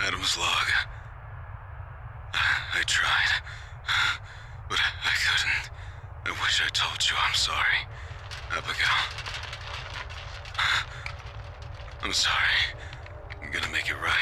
Adam's 0.00 0.36
log. 0.38 0.66
I 2.34 2.82
tried, 2.86 3.42
but 4.68 4.78
I 4.78 5.12
couldn't. 5.24 5.70
I 6.26 6.30
wish 6.42 6.62
I 6.64 6.68
told 6.68 6.98
you 7.08 7.16
I'm 7.26 7.34
sorry, 7.34 7.86
Abigail. 8.50 8.98
I'm 12.02 12.12
sorry. 12.12 12.76
I'm 13.42 13.50
gonna 13.50 13.72
make 13.72 13.88
it 13.90 13.96
right. 14.02 14.17